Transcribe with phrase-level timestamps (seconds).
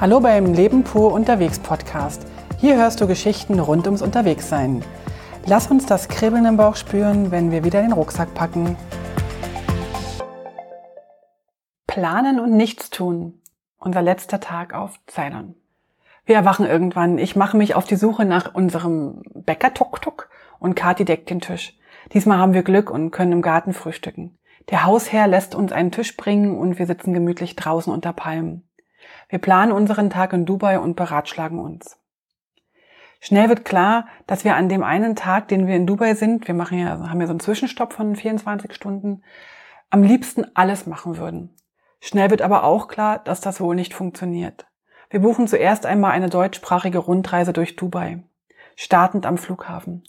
[0.00, 2.26] Hallo beim Leben pur unterwegs Podcast.
[2.56, 4.82] Hier hörst du Geschichten rund ums Unterwegssein.
[5.44, 8.78] Lass uns das Kribbeln im Bauch spüren, wenn wir wieder den Rucksack packen.
[11.86, 13.42] Planen und nichts tun.
[13.76, 15.54] Unser letzter Tag auf Ceylon.
[16.24, 17.18] Wir erwachen irgendwann.
[17.18, 20.30] Ich mache mich auf die Suche nach unserem Bäcker-Tuk-Tuk
[20.60, 21.78] und Kati deckt den Tisch.
[22.14, 24.38] Diesmal haben wir Glück und können im Garten frühstücken.
[24.70, 28.64] Der Hausherr lässt uns einen Tisch bringen und wir sitzen gemütlich draußen unter Palmen.
[29.30, 31.96] Wir planen unseren Tag in Dubai und beratschlagen uns.
[33.20, 36.54] Schnell wird klar, dass wir an dem einen Tag, den wir in Dubai sind, wir
[36.54, 39.22] machen ja, haben ja so einen Zwischenstopp von 24 Stunden,
[39.88, 41.54] am liebsten alles machen würden.
[42.00, 44.66] Schnell wird aber auch klar, dass das wohl nicht funktioniert.
[45.10, 48.22] Wir buchen zuerst einmal eine deutschsprachige Rundreise durch Dubai,
[48.74, 50.02] startend am Flughafen.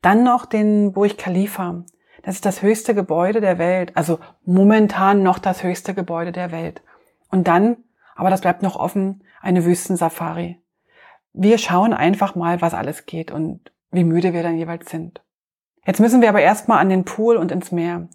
[0.00, 1.84] Dann noch den Burj Khalifa.
[2.22, 6.82] Das ist das höchste Gebäude der Welt, also momentan noch das höchste Gebäude der Welt.
[7.30, 7.78] Und dann,
[8.14, 10.60] aber das bleibt noch offen, eine Wüstensafari.
[11.32, 15.22] Wir schauen einfach mal, was alles geht und wie müde wir dann jeweils sind.
[15.86, 18.08] Jetzt müssen wir aber erstmal an den Pool und ins Meer.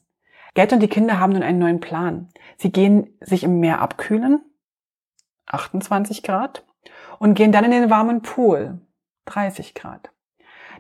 [0.53, 2.29] Gerd und die Kinder haben nun einen neuen Plan.
[2.57, 4.41] Sie gehen sich im Meer abkühlen,
[5.45, 6.65] 28 Grad,
[7.19, 8.79] und gehen dann in den warmen Pool,
[9.25, 10.11] 30 Grad.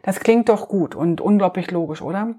[0.01, 2.35] Das klingt doch gut und unglaublich logisch, oder?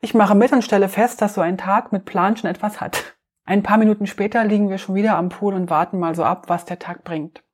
[0.00, 3.15] Ich mache mit und stelle fest, dass so ein Tag mit Plan schon etwas hat.
[3.48, 6.48] Ein paar Minuten später liegen wir schon wieder am Pool und warten mal so ab,
[6.48, 7.44] was der Tag bringt.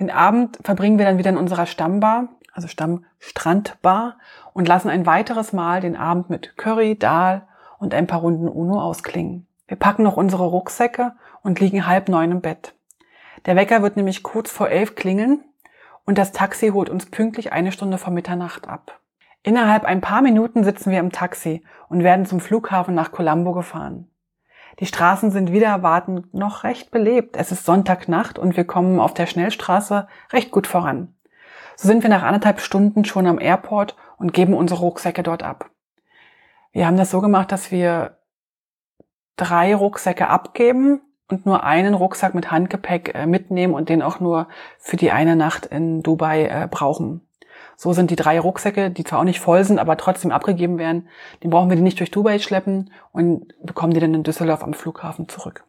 [0.00, 4.18] Den Abend verbringen wir dann wieder in unserer Stammbar, also Stammstrandbar,
[4.54, 7.46] und lassen ein weiteres Mal den Abend mit Curry, Dahl
[7.78, 9.46] und ein paar Runden Uno ausklingen.
[9.68, 12.74] Wir packen noch unsere Rucksäcke und liegen halb neun im Bett.
[13.46, 15.44] Der Wecker wird nämlich kurz vor elf klingeln
[16.04, 19.00] und das Taxi holt uns pünktlich eine Stunde vor Mitternacht ab.
[19.44, 24.10] Innerhalb ein paar Minuten sitzen wir im Taxi und werden zum Flughafen nach Colombo gefahren.
[24.78, 27.36] Die Straßen sind wieder erwartend noch recht belebt.
[27.36, 31.14] Es ist Sonntagnacht und wir kommen auf der Schnellstraße recht gut voran.
[31.76, 35.70] So sind wir nach anderthalb Stunden schon am Airport und geben unsere Rucksäcke dort ab.
[36.72, 38.18] Wir haben das so gemacht, dass wir
[39.36, 44.48] drei Rucksäcke abgeben und nur einen Rucksack mit Handgepäck äh, mitnehmen und den auch nur
[44.78, 47.25] für die eine Nacht in Dubai äh, brauchen.
[47.76, 51.08] So sind die drei Rucksäcke, die zwar auch nicht voll sind, aber trotzdem abgegeben werden,
[51.42, 54.74] die brauchen wir die nicht durch Dubai schleppen und bekommen die dann in Düsseldorf am
[54.74, 55.64] Flughafen zurück.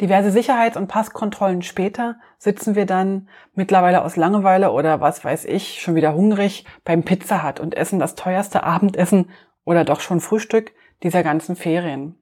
[0.00, 5.80] Diverse Sicherheits- und Passkontrollen später sitzen wir dann mittlerweile aus Langeweile oder was weiß ich,
[5.80, 9.30] schon wieder hungrig beim Pizza Hut und essen das teuerste Abendessen
[9.64, 10.72] oder doch schon Frühstück
[11.04, 12.16] dieser ganzen Ferien.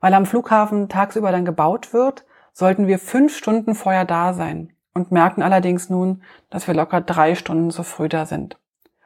[0.00, 5.12] Weil am Flughafen tagsüber dann gebaut wird, sollten wir fünf Stunden vorher da sein und
[5.12, 8.56] merken allerdings nun, dass wir locker drei Stunden zu früh da sind.